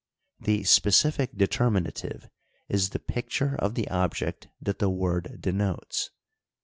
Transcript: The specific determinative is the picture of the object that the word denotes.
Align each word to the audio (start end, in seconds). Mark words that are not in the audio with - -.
The 0.39 0.63
specific 0.63 1.37
determinative 1.37 2.27
is 2.67 2.89
the 2.89 2.97
picture 2.97 3.55
of 3.59 3.75
the 3.75 3.87
object 3.89 4.47
that 4.59 4.79
the 4.79 4.89
word 4.89 5.37
denotes. 5.39 6.09